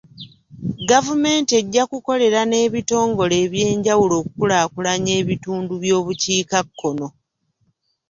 Gavumenti 0.89 1.51
ejja 1.61 1.83
kukolera 1.91 2.41
n'ebitongole 2.45 3.35
eby'enjawulo 3.45 4.13
okukulaakulanya 4.21 5.11
ebitundu 5.21 5.73
by'obukiikakkono. 5.83 7.07